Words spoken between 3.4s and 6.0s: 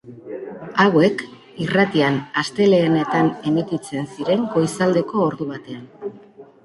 emititzen ziren goizaldeko ordu batean.